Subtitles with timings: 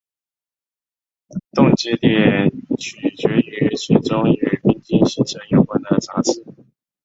[1.51, 6.43] 冻结点取决于水中与冰晶形成有关的杂质。